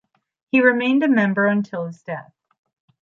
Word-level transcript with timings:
He 0.47 0.61
remained 0.61 1.03
a 1.03 1.07
member 1.07 1.45
until 1.45 1.85
his 1.85 2.01
death. 2.01 2.33